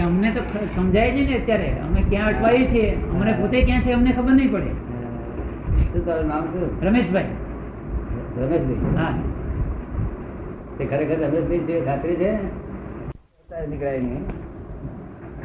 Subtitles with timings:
[0.00, 0.40] અમને તો
[0.74, 1.70] સમજાય છે ને અત્યારે.
[1.70, 2.94] અમે ક્યાં અટવાઈએ છીએ?
[2.94, 6.00] અમને પોતે ક્યાં છે અમને ખબર નહીં પડે.
[6.06, 6.82] તારું નામ શું?
[6.82, 7.24] રમેશભાઈ.
[8.38, 8.96] રમેશભાઈ?
[8.96, 9.14] હા.
[10.78, 12.32] તે ખરેખર રમેશભાઈ છે ખાતરી છે?
[13.70, 14.24] નીકળાય નહીં.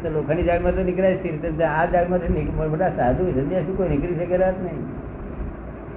[0.04, 4.54] તો જાગમાં તો નીકળાય સ્થિર આ જાગમાં નીકળ મોટા સાધુ સંન્યાસી કોઈ નીકળી શકે રાત
[4.63, 5.11] નહીં?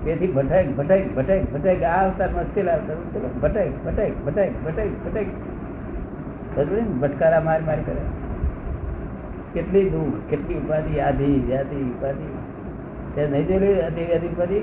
[0.05, 2.97] તેથી ભટક ભટક ભટક ભટક આ અવતાર મુશ્કેલ અવતાર
[3.43, 5.29] ભટક ભટક ભટક ભટક ભટક?
[7.03, 8.05] ભટકારા માર માર કરે.
[9.55, 12.29] કેટલી દુઃખ કેટલી ઉપાધિ આધિ વ્યાધિ ઉપાધિ.
[13.15, 14.61] તે નહીં જોયેલી આધિ વ્યાધિ ઉપાધિ?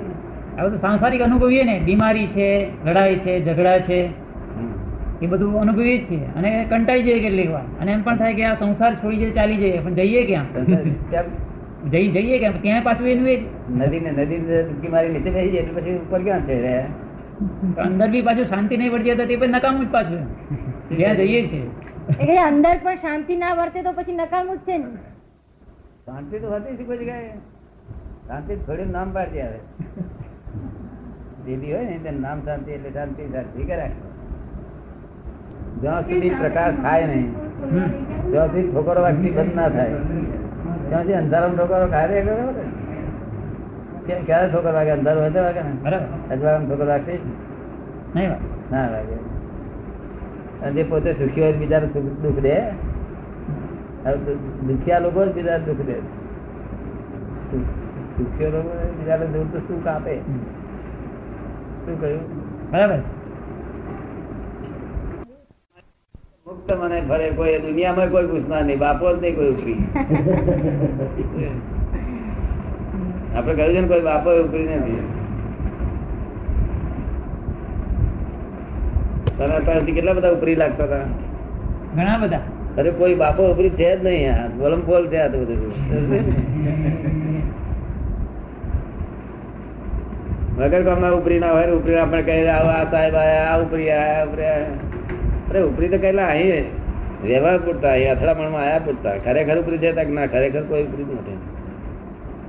[0.59, 2.49] હવે તો સાંસારિક અનુભવીએ ને બીમારી છે
[2.85, 3.99] લડાઈ છે ઝઘડા છે
[5.21, 6.25] એ બધું અનુભવીએ જ છીએ.
[6.37, 7.65] અને કંટાળી જઈએ કેટલીક વાર.
[7.81, 10.45] અને એમ પણ થાય કે આ સંસાર છોડી જઈએ ચાલી જઈએ પણ જઈએ ક્યાં?
[11.89, 13.37] જઈ જઈએ કે ત્યાં પાછું એનું એ
[13.77, 16.73] નદી ને નદી ડૂબકી મારી નીચે બેસી એટલે પછી ઉપર ક્યાં છે રે?
[17.85, 20.23] અંદર બી પાછું શાંતિ નહીં પડતી તો તે પણ નકામું જ પાછું.
[20.99, 21.67] જ્યાં જઈએ છીએ.
[22.19, 24.89] એટલે અંદર પણ શાંતિ ના વર્તે તો પછી નકામું જ છે ને.
[26.05, 27.33] શાંતિ તો હતી જ કોઈ જગ્યાએ.
[28.27, 29.59] શાંતિ થોડી નામ પાડતી આવે.
[31.45, 33.67] દીદી હોય ને તેને નામ શાંતિ એટલે શાંતિ શાંતિ.
[33.71, 33.87] કરે
[35.81, 37.29] જ્યાં સુધી પ્રકાશ થાય નહીં
[38.31, 39.97] જ્યાં સુધી ઠોકર વાગતી બંધ ના થાય
[40.91, 44.91] ત્યાં સુધી અંધારામાં ઠોકરો કાર્ય રે ક્યારે ઠોકર વાગે?
[44.91, 45.73] અંધારું હોય તો વાગે ને.
[45.83, 46.33] બરાબર.
[46.33, 47.17] અજવાળામાં ઠોકર વાગતી
[48.15, 48.29] નહીં.
[48.71, 49.15] ના લાગે
[50.61, 51.87] અને જે પોતે સુખી હોય બીજાને
[52.23, 52.55] દુઃખ દે.
[54.67, 55.97] દુખિયા લોકો બીજા દુઃખ દે.
[58.17, 60.15] સુખીઓ લોકો બીજાને દુઃખ તો સુખ આપે.
[61.81, 62.21] શું કહ્યું?
[62.71, 62.99] બરાબર.
[66.51, 69.77] મુક્ત મને ફરે કોઈ દુનિયામાં કોઈ પૂછનાર નહીં બાપો જ નહીં કોઈ ઉપરી
[73.35, 75.01] આપણે કહ્યું છે ને કોઈ બાપો ઉપરી નથી.
[79.37, 81.07] તને અત્યારથી કેટલા બધા ઉપરી લાગતા હતા?
[81.95, 82.43] ઘણા બધા.
[82.77, 85.71] અરે કોઈ બાપો ઉપરી છે જ નહીં આ બોલમ બોલ છે આ તો બધું.
[90.57, 94.19] વગર કામના ઉપરી ના હોય ઉપરી આપણે કહી આવો આ સાહેબ આયા આ ઉપરી આયા
[94.19, 94.90] આ ઉપરી આયા.
[95.51, 96.63] અરે, ઉપરી તો કહેલા, અહીં
[97.23, 99.17] વ્યવહાર પૂરતા, અહીં અથડામણમાં આયા પૂરતા.
[99.17, 101.37] ખરેખર ઉપરી તક ના, ખરેખર કોઈ ઉપરી નથી.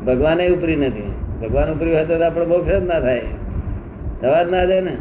[0.04, 1.12] ભગવાને ઉપરી નથી.
[1.42, 3.20] ભગવાન ઉપરી હોય તો આપણે બહુ ફેર ના થાય.
[4.20, 4.96] થવા જ ના જાય ને?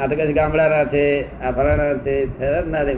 [0.00, 2.94] આ તો કઈ ગામડાના છે, આ ફલાણા છે, ફેર જ ના જાય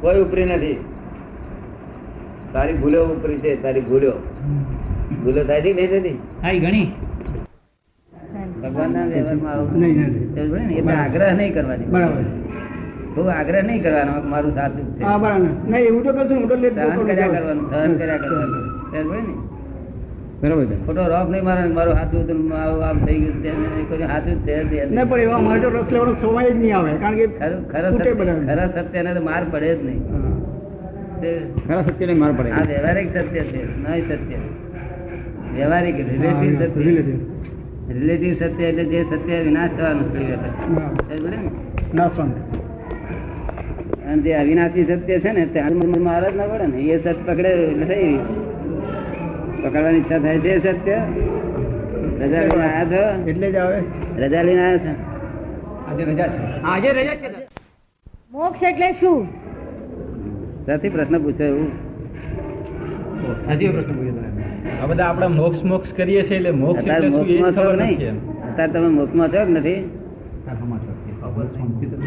[0.00, 0.84] કોઈ ઉપરી નથી.
[2.52, 4.12] તારી ભૂલો ઉપરી છે, તારી ભૂલો.
[5.24, 6.18] ભૂલો થાય છે નહીં થતી?
[6.60, 6.92] ઘણી.
[8.62, 9.56] ભગવાનના વ્યવહારમાં?
[10.78, 12.24] એટલે આગ્રહ નહીં કરવાની બરાબર.
[13.14, 15.02] બહુ આગ્રહ નહીં કરવાનો મારું સાચું છે.
[15.08, 15.50] હા બરાબર.
[15.70, 18.62] નહીં એવું તો કશું હું તો સહન કર્યા કરવાનું સહન કર્યા કરવાનું.
[18.92, 19.34] સમજ ને?
[20.42, 22.22] બરાબર ખોટો રોફ નહીં મારે મારું હાથું
[22.88, 23.36] આમ થઈ ગયું
[23.90, 24.96] છે સાચું છે નહીં.
[25.10, 27.26] પણ એવા મારે તો રસ લેવાનો સમય જ નહીં આવે કારણ કે
[27.70, 28.12] ખરા સત્ય
[28.48, 30.00] ખરા સત્યને તો માર પડે જ નહીં.
[31.66, 32.48] ખરા સત્યને માર પડે.
[32.58, 34.38] આ વ્યવહારિક સત્ય છે નહીં સત્ય.
[35.56, 36.90] વ્યવહારિક રિલેટિવ સત્ય.
[37.88, 40.74] રિલેટિવ સત્ય એટલે જે સત્ય વિનાશ થવાનું છે પછી.
[40.74, 41.16] બરાબર.
[41.16, 41.50] સમજ પડી ને?
[41.94, 42.36] નાશવંત.
[44.06, 47.12] અને જે અવિનાશી સત્ય છે ને તે હાલમાં માર જ ના પડે ને એ સત્ય
[47.12, 49.62] પકડે એટલે થઈ ગયું.
[49.62, 51.02] પકડવાની ઈચ્છા થાય છે એ સત્ય.
[52.20, 53.30] રજા લઈને આવ્યા છો?
[53.30, 53.82] એટલે જ આવે.
[54.18, 54.96] રજા લઈને આવ્યા છો?
[55.90, 56.62] આજે રજા છે.
[56.62, 57.48] આજે રજા છે.
[58.32, 59.26] મોક્ષ એટલે શું?
[60.64, 61.88] ત્યાંથી પ્રશ્ન પૂછાય એવું.
[63.46, 64.37] પ્રશ્ન પૂછ્યો
[64.80, 68.16] આ બધા આપણે મોક્ષ મોક્ષ કરીએ છીએ એટલે મોક્ષ એટલે શું એ ખબર નથી નહીં
[68.48, 69.80] અત્યારે તમે મોક્ષમાં છો નથી?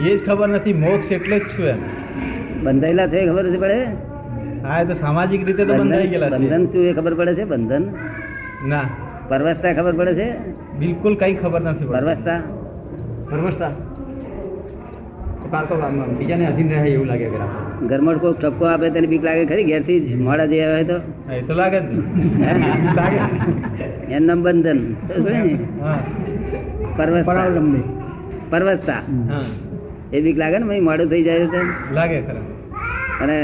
[0.05, 1.79] એ જ ખબર નથી મોક્ષ એટલે જ છું એમ.
[2.63, 3.79] બંધાયેલા છે ખબર છે પડે?
[4.63, 7.45] હા એ તો સામાજિક રીતે તો બંધાઈ બંધન ગયેલા બંધન શું એ ખબર પડે છે
[7.45, 7.83] બંધન?
[8.65, 8.85] ના.
[9.29, 10.27] પરવસ્તા ખબર પડે છે?
[10.79, 12.39] બિલકુલ કઈ ખબર નથી પરવસ્તા?
[13.29, 13.71] પરવસ્તા?
[16.19, 17.37] બીજાને અધીન રહે એવું લાગે કે
[17.89, 19.65] ઘરમાં કોઈ ટપકો આપે તેને બીક લાગે ખરી?
[19.71, 20.97] ઘેરથી જ મોડા જઈ આવે તો?
[21.47, 21.99] તો લાગે જ ને.
[22.45, 22.53] હે?
[22.99, 23.19] લાગે
[24.13, 24.79] એનું નામ બંધન.
[28.51, 29.01] પરવસતા.
[30.13, 30.83] એ બીક લાગે ને ભાઈ?
[30.89, 31.61] મોડું થઈ જાય તો?
[31.97, 32.17] લાગે
[33.23, 33.37] અને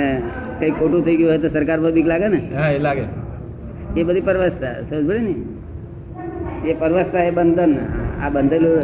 [0.60, 2.40] કઈ ખોટું થઈ ગયું હોય તો સરકાર પર બીક લાગે ને?
[2.56, 3.04] હા એ લાગે.
[3.98, 4.74] એ બધી પરવસતા.
[4.90, 5.34] સમજ ને?
[6.70, 7.74] એ પરવસતા એ બંધન.
[8.24, 8.80] આ બંધેલું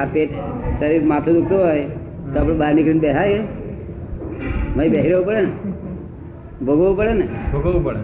[0.00, 0.30] આ પેટ
[0.78, 1.84] શરીર માથું દુખતું હોય
[2.32, 3.40] તો આપણે બહાર નીકળીને બેહાય.
[4.76, 5.50] ભાઈ બેહી રહેવું પડે ને?
[6.66, 7.26] ભોગવવું પડે ને?
[7.52, 8.02] ભોગવવું પડે.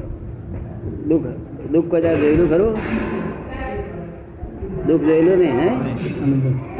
[1.08, 1.28] દુઃખ
[1.72, 2.74] દુઃખ કદાચ જોયેલું ખરું?
[4.86, 5.69] દુઃખ જોયેલું નહીં હે?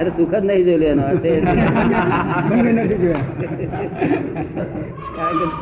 [0.00, 1.27] અરે સુખ જ નહીં જોયેલું એનો અર્થ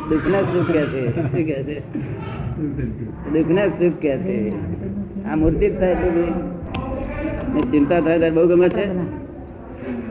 [0.09, 1.01] દુઃખના જ સુખ કે છે.
[1.15, 1.77] શું કે છે?
[3.79, 4.35] સુખ કે છે.
[5.29, 6.31] આ મૂર્તિ જ થાય એટલી
[7.71, 8.83] ચિંતા થાય ત્યારે બહુ ગમે છે.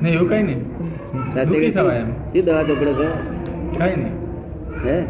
[0.02, 0.60] નહીં એવું કઈ નહીં.
[1.48, 3.08] દુઃખી શું દવા ચોપડો છો?
[3.78, 4.08] નહીં.
[4.86, 5.04] હે?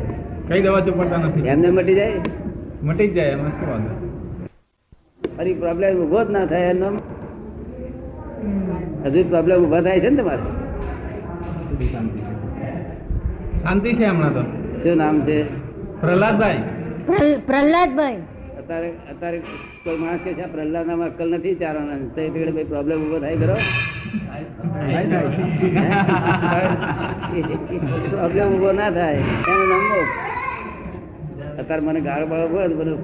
[0.49, 1.49] કઈ દવા ચોપડતા નથી?
[1.49, 2.13] એમને મટી જાય?
[2.83, 4.19] મટી જ જાય એમાં શું વાંધો?
[5.37, 6.87] ફરી પ્રોબ્લેમ ઊભો જ ના થાય એનો.
[9.05, 10.43] હજુ પ્રોબ્લેમ ઊભા થાય છે ને તમારે?
[13.59, 14.05] શાંતિ છે?
[14.05, 14.43] હમણાં તો?
[14.83, 15.43] શું નામ છે?
[16.01, 16.63] પ્રહલાદભાઈ.
[17.47, 18.23] પ્રહલાદભાઈ.
[18.71, 19.39] અત્યારે અત્યારે
[19.85, 23.37] કોઈ માણસ કે છે આ પ્રહલાદનામાં અક્કલ નથી ચારવાના તો એ ભાઈ પ્રોબ્લેમ ઊભો થાય
[23.37, 23.57] ખરો?
[28.11, 29.15] પ્રોબ્લેમ ઊભો ના થાય.
[29.15, 32.95] એનો મોક્ષ અત્યારે મને ગાળો બાળો હોય તો મને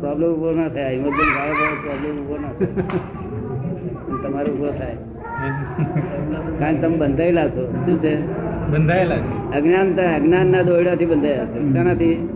[0.00, 0.94] પ્રોબ્લેમ ઊભો ના થાય.
[0.94, 4.28] ઇમરજન ગાળો બાળો પ્રોબ્લેમ ઊભો ના થાય.
[4.28, 4.96] તમારો ઊભો થાય.
[6.58, 7.72] કારણ તમે બંધાયેલા છો.
[7.72, 8.14] શું છે?
[8.70, 9.56] બંધાયેલા છે.
[9.56, 11.72] અજ્ઞાનતા અજ્ઞાનના દોરડાથી બંધાયેલા છે.
[11.72, 12.28] શાનાથી?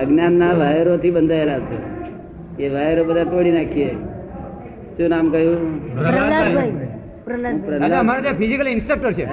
[0.00, 1.78] અજ્ઞાનના વાયરોથી બંધાયેલા છે.
[2.62, 3.90] એ વાયરો બધા તોડી નાખીએ.
[4.96, 5.58] શું નામ કહ્યું?
[8.38, 9.26] ફિઝિકલ ઇન્સ્ટ્રક્ટર છે.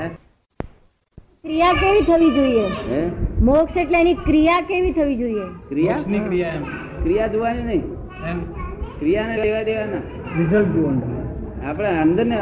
[1.44, 2.66] ક્રિયા કેવી થવી જોઈએ?
[3.40, 5.46] મોક્ષ એટલે એની ક્રિયા કેવી થવી જોઈએ?
[5.70, 5.98] ક્રિયા?
[6.28, 6.52] ક્રિયા
[7.04, 7.84] ક્રિયા જોવાની નહીં.
[9.00, 10.02] ક્રિયાને લેવા દેવાના.
[11.70, 12.38] આપણે અંદર ને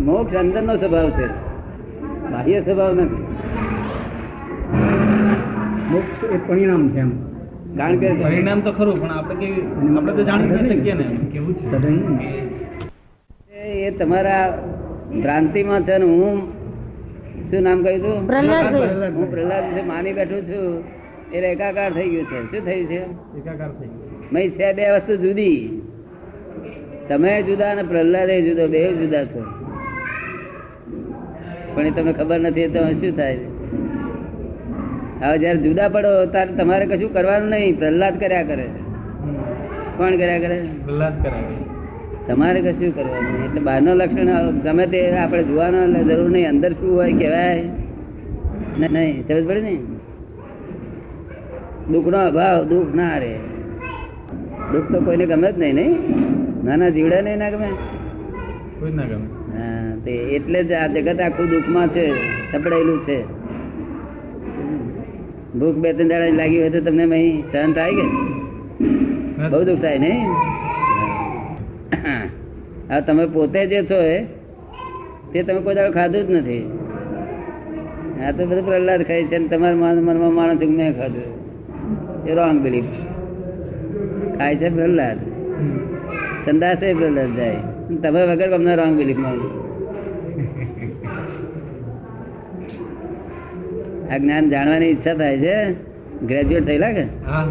[0.00, 1.28] મોક્ષ અંદર નો સ્વભાવ છે.
[2.32, 3.22] બાહ્ય સ્વભાવ નથી.
[5.90, 7.10] મોક્ષ એ પરિણામ છે એમ.
[7.76, 9.62] કારણ કે પરિણામ તો ખરું પણ આપણે કેવી
[9.96, 11.66] આપણે તો જાણી શકીએ ને કેવું છે?
[13.86, 14.58] એ તમારા
[15.22, 16.36] ભ્રાંતિમાં છે ને હું
[17.50, 18.26] શું નામ કહ્યું તું?
[18.26, 18.74] પ્રહલાદ
[19.14, 20.84] હું પ્રહલાદ છે માની બેઠું છું
[21.32, 22.38] એ એકાકાર થઈ ગયું છે.
[22.50, 23.00] શું થયું છે?
[23.38, 24.32] એકાકાર થઈ ગયું.
[24.32, 25.82] મય છે બે વસ્તુ જુદી.
[27.08, 29.42] તમે જુદા અને પ્રહલાદ જુદો બે જુદા છો.
[31.74, 33.38] પણ એ તમને ખબર નથી તો શું થાય?
[35.22, 37.78] હવે જયારે જુદા પડો ત્યારે તમારે કશું કરવાનું નહીં.
[37.78, 38.68] પ્રહલાદ કર્યા કરે.
[39.96, 40.68] કોણ કર્યા કરે?
[40.84, 41.32] પ્રહલાદ કર્યા
[42.28, 46.48] તમારે કશું કરવાનું એટલે બહારનો લક્ષણ ગમે તે આપણે જોવાનો જરૂર નહીં.
[46.48, 47.62] અંદર શું હોય કહેવાય.
[48.78, 49.28] ન- નહીં.
[49.28, 49.78] સમજ પડે ને?
[51.90, 53.38] દુઃખનો અભાવ દુઃખ ના રે.
[54.72, 55.98] દુઃખ તો કોઈને ગમે જ નહીં નહીં?
[56.64, 57.68] નાના જીવડા નહીં ના ગમે?
[58.80, 59.58] કોઈ ના ગમે.
[59.58, 62.10] હા તે એટલે જ આ જગત આખું દુઃખમાં છે
[62.52, 63.39] સપડાયેલું છે.
[65.58, 67.04] ભૂખ બે ત્રણ દાડા લાગી હોય તો તમને
[67.52, 68.04] સહન થાય કે?
[69.52, 70.20] બહુ દુઃખ થાય નહીં
[72.04, 73.00] હા.
[73.06, 74.18] તમે પોતે જે છો એ
[75.32, 76.64] તે તમે કોઈ દાડો ખાધું જ નથી.
[78.22, 81.28] આ તો બધું પ્રહલાદ ખાય છે તમારા મનમાં માણસ છો મેં ખાધું?
[82.28, 82.90] એ રોંગ બિલીફ
[84.38, 85.18] ખાય છે પ્રહલાદ.
[86.44, 87.60] સંદાસે પ્રહલાદ જાય.
[88.02, 89.38] તમે વગર અમને રોંગ બિલીફમાં?
[94.10, 95.72] આ જ્ઞાન જાણવાની ઈચ્છા થાય છે?
[96.26, 97.02] ગ્રેજ્યુએટ થયેલા કે?
[97.02, 97.46] હા.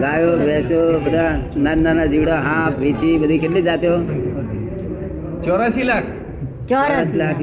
[0.00, 3.98] ગાયો ભેંસો બધા નાના નાના જીવડા હાફ વેચી બધી કેટલી જાતિઓ?
[5.44, 6.02] ચોરાસી લાખ.
[6.68, 7.16] ચોરાસી.
[7.16, 7.36] લાખ.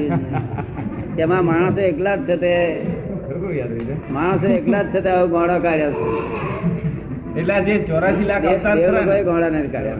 [1.16, 2.82] તેમાં માણસો એકલા જ છે તે.
[3.26, 3.96] ખરું યાદ રહી જાય.
[4.10, 7.40] માણસો એકલા જ છે તે હવે ગોળો કાઢ્યો છે.
[7.40, 8.44] એટલે જે ચોરાસી લાખ
[9.24, 9.94] ગોળા નથી કાઢ્યા.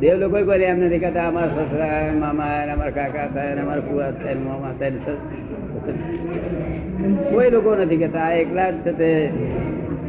[0.00, 4.74] દેવ લોકો કરે એમને કહેતા અમારા સસરા મામા અમારા કાકા થાય અમારા ફુવા થાય મામા
[4.78, 4.90] થાય
[7.32, 8.18] કોઈ લોકો નથી કહેતા.
[8.18, 9.30] આ એકલા જ છે તે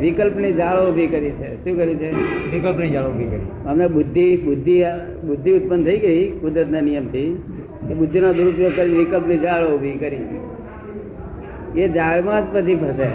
[0.02, 1.56] વિકલ્પની જાળો ઊભી કરી છે.
[1.64, 2.12] શું કરી છે?
[2.52, 3.40] વિકલ્પની જાળો ઊભી કરી.
[3.66, 4.84] અમને બુદ્ધિ બુદ્ધિ
[5.24, 7.44] બુદ્ધિ ઉત્પન્ન થઈ ગઈ કુદરતના નિયમથી.
[7.90, 10.26] એ બુદ્ધિનો દુરુપયોગ કરી વિકલ્પની જાળો ઊભી કરી.
[11.82, 13.08] એ જાળમાં જ પછી ફસે.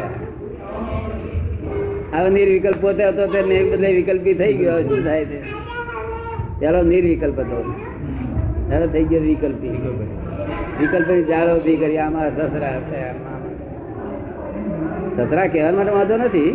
[2.16, 5.65] હવે નિર્વિકલ્પ પોતે હતો તેને બદલે વિકલ્પી થઈ ગયો શું થાય છે
[6.58, 7.58] પેલો નિર્વિકલ્પ હતો
[8.68, 9.74] ત્યારે થઈ ગયો વિકલ્પી.
[10.80, 12.72] વિકલ્પ જાળો ઊભી કરી આમાં સસરા
[15.18, 16.50] સસરા કહેવા માટે વાંધો નથી.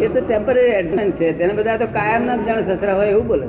[0.00, 1.28] એ તો ટેમ્પરરી એડમેન્ટ છે.
[1.38, 3.46] તેને બધા તો કાયમ ના જાણે સસરા હોય એવું બોલે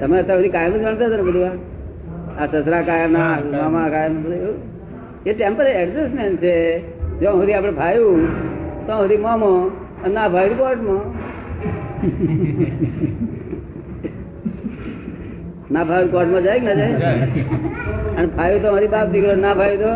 [0.00, 2.46] તમે અત્યાર સુધી કાયમ જાણતા હતા ને બધું આ?
[2.46, 4.56] સસરા કાયમ ના મામા કાયમ એવું?
[5.26, 6.54] એ ટેમ્પરરી એડજસ્ટમેન્ટ છે.
[7.20, 8.20] જો સુધી આપણે ભાયું
[8.86, 9.50] તો સુધી મામો
[10.04, 11.27] અને ના ભાઈ કોર્ટમાં
[15.72, 16.96] ના ભાઈ કોર્ટમાં જાય કે ના જાય.
[18.16, 19.92] અને ફાયું તો મારી બાપ દીકરો ના ફાયું તો?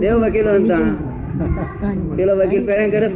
[0.00, 0.86] દેવ વકીલો હતા
[2.16, 3.08] પેલો વકીલ પેણે કરે?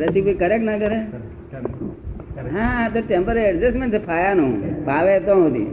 [0.00, 0.98] રસિકભાઈ કરે કે ના કરે?
[2.56, 4.52] હા તો ટેમ્પરરી એડજસ્ટમેન્ટ છે ફાયાનું.
[4.86, 5.68] ભાવે તો સુધી.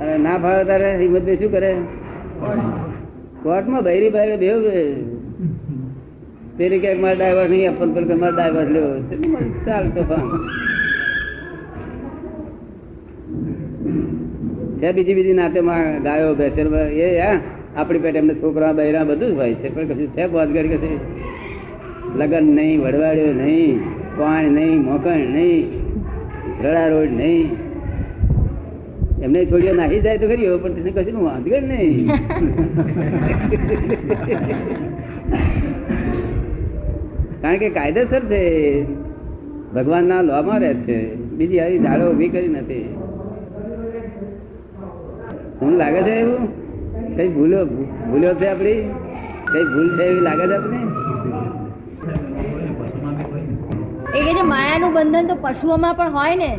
[0.00, 1.72] અને ના ભાવે તારે હિંમતભાઈ શું કરે?
[3.42, 4.58] કોર્ટમાં બૈરી ભાઈ બેવ
[6.58, 8.90] પેલી ક્યાંક મારે ડાયવર નહીં આપવાનું પેલું કે મારે ડાયવર લેવો
[9.66, 10.02] ચાલ તો.
[14.80, 17.36] છે બીજી બીજી નાતેમાં ગાયો બેસેલ એ, હા,
[17.76, 20.94] આપણી પેટે એમને છોકરા, બૈરા બધું જ હોય છે, પણ કશું છે બોધગારી કશું?
[22.20, 23.74] લગન નહીં વડવાડ્યો નહીં,
[24.18, 25.62] પાણ નહીં, મોકણ નહીં
[26.62, 27.46] રડારોડ નહીં.
[29.24, 32.06] એમને છોડીઓ નાખી જાય તો ખરી, પણ તેને કશું વાંધગર નહીં.
[37.42, 38.40] કારણ કે કાયદેસર છે
[39.74, 40.96] ભગવાનના લોમાં રહે છે.
[41.38, 42.86] બીજી આવી ઝાડો ઊભી કરી નથી.
[45.58, 46.44] તમને લાગે છે એવું?
[47.16, 47.60] કઈ ભૂલો
[48.08, 48.80] ભૂલો છે આપડી
[49.52, 50.80] કઈ ભૂલ છે એવી લાગે છે આપણે
[54.16, 56.50] એ કે છે માયાનું બંધન તો પશુઓમાં પણ હોય ને.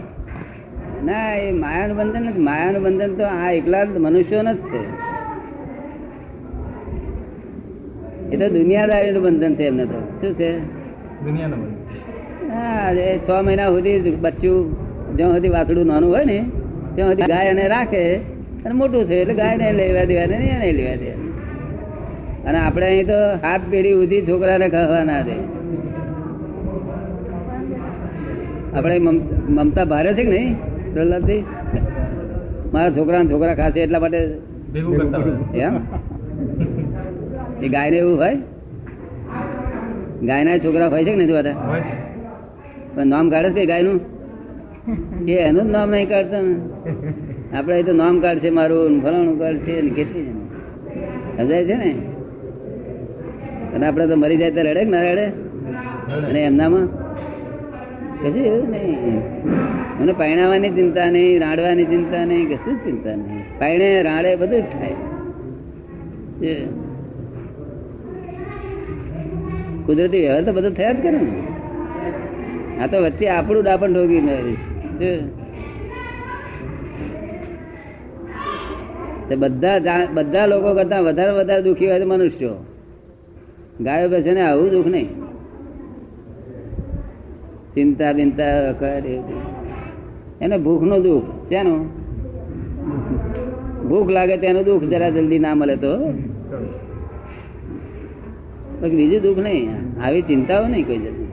[1.08, 4.82] ના એ માયાનું બંધન માયાનું બંધન તો આ એકલા મનુષ્યોનો જ છે.
[8.32, 10.00] એ તો દુનિયાદારીનું બંધન છે એમને તો.
[10.20, 10.50] શું છે?
[11.26, 11.58] દુનિયાનો.
[12.54, 14.58] હા એ છ મહિના સુધી બચ્ચું
[15.18, 16.40] જ્યાં સુધી વાછડું નાનું હોય ને
[16.96, 18.04] ત્યાં સુધી ગાય એને રાખે
[18.66, 21.10] અને મોટું છે એટલે ગાય નહીં લેવા દેવા નહીં એને લેવા દે.
[22.48, 25.36] અને આપણે અહીં તો હાથ પેઢી સુધી છોકરાને ખાવા દે
[28.76, 28.96] આપણે
[29.58, 30.52] મમતા ભારે છે કે નહીં
[30.94, 31.44] પ્રહલાદભાઈ
[32.74, 34.20] મારા છોકરા છોકરા ખાશે એટલા માટે.
[35.66, 35.76] એમ?
[37.66, 38.38] એ ગાયને એવું હોય?
[40.30, 41.56] ગાયના છોકરા હોય છે કે નથી બધા
[42.96, 44.00] પણ નામ કાઢે છે ગાયનું?
[45.34, 46.44] એ એનું જ નામ નહીં કાઢતા
[47.58, 50.30] આપણે તો નામ કાઢશે મારું ને ફલાણું કાઢશે ને કેટલી
[51.38, 51.92] સમજાય છે ને?
[53.74, 55.26] અને આપણે તો મરી જાય તો રડે કે ના રડે?
[56.30, 56.88] અને એમનામાં?
[58.22, 59.18] કશું એવું નહીં.
[60.00, 63.44] મને પહેણાવાની ચિંતા નહીં રાડવાની ચિંતા નહીં કશું જ ચિંતા નહીં.
[63.60, 64.98] પહેણે રાડે બધું જ થાય
[66.42, 66.54] જે
[69.88, 71.36] કુદરતી વ્યવહાર તો બધો થયા જ કરે ને.
[72.82, 74.22] આ તો વચ્ચે આપણું ડાપણ ઢોકી
[74.96, 75.12] છે.
[79.36, 82.56] બધા બધા લોકો કરતા વધારે વધારે દુઃખી હોય તો મનુષ્યો
[83.82, 85.10] ગાયો બેસે ને આવું દુઃખ નહીં.
[87.74, 89.16] ચિંતા બિંતા કરે
[90.42, 91.82] એને ભૂખનું દુઃખ શેનું?
[93.90, 95.92] ભૂખ લાગે તેનું દુઃખ જરા જલ્દી ના મળે તો.
[98.80, 99.68] બાકી બીજું દુઃખ નહીં.
[100.06, 101.28] આવી ચિંતાઓ નહીં કોઈ જતી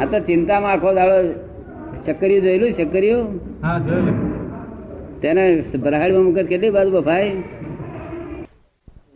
[0.00, 1.16] આ તો ચિંતામાં આખો દાડો
[2.06, 3.18] ચક્કરીઓ જોયેલું ચક્કરીઓ?
[5.22, 5.44] તેને
[5.84, 7.30] ભરાડીમાં મુકત કેટલી બાજુ બફાય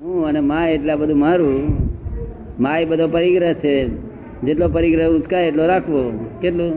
[0.02, 1.59] હું અને મા એટલા બધું મારું.
[2.61, 3.75] મા એ બધો પરિગ્રહ છે.
[4.47, 6.02] જેટલો પરિગ્રહ ઉચકાય એટલો રાખવો.
[6.43, 6.73] કેટલું.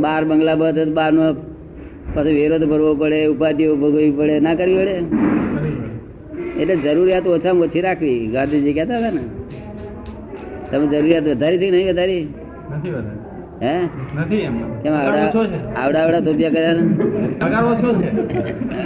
[0.00, 1.26] બાર બંગલા બધે બાર નો
[2.14, 4.96] પછી વેરો તો ભરવો પડે ઉપાધિઓ ભોગવવી પડે ના કરવી પડે.
[6.62, 9.22] એટલે જરૂરિયાત ઓછામાં ઓછી રાખવી ગાંધીજી કહેતા હતા ને.
[10.70, 12.24] તમે જરૂરિયાત વધારી છે કે નહીં વધારી?
[12.76, 12.90] નથી
[13.62, 13.74] હે?
[14.82, 15.26] કેમ આવડા.
[15.82, 16.20] આવડા આવડા
[16.54, 16.84] કર્યા ને?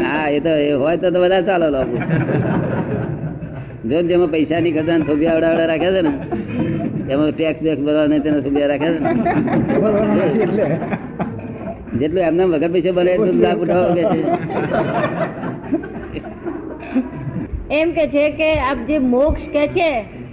[0.04, 1.84] હા એ તો એ હોય તો તો બધા ચાલો
[3.90, 6.12] જો જેમાં પૈસા ની ખર્ચા થોભિયા આવડા આવડા રાખ્યા છે ને.
[7.12, 9.10] એમાં ટેક્સ બેક્સ ભરવા નહીં તેને થોબિયા રાખ્યા છે ને.
[10.42, 10.66] એટલે.
[12.00, 14.20] જેટલું એમને વગર પૈસા બને એટલું લાભ ઉઠાવો કે છે.
[17.78, 19.90] એમ કે છે કે આપ જે મોક્ષ કે છે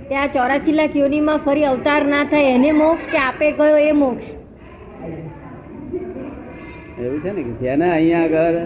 [0.09, 3.91] તે આ ચોરાસી લાખ યોનીમાં ફરી અવતાર ના થાય એને મોક્ષ કે આપે ગયો એ
[4.03, 4.27] મોક્ષ?
[7.03, 8.57] એવું છે ને કે જેને અહીંયા આગળ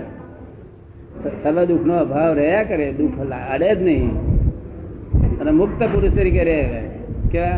[1.44, 3.20] સર્વ દુઃખ નો અભાવ રહ્યા કરે દુઃખ
[3.54, 4.12] અડે જ નહીં.
[5.42, 6.60] અને મુક્ત પુરુષ તરીકે રહે
[7.32, 7.58] કેવા